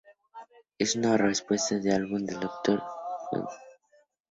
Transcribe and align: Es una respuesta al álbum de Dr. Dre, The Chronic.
Es 0.79 0.95
una 0.95 1.15
respuesta 1.15 1.75
al 1.75 1.87
álbum 1.91 2.25
de 2.25 2.33
Dr. 2.33 2.51
Dre, 2.81 2.81
The 2.81 2.85
Chronic. 3.29 3.49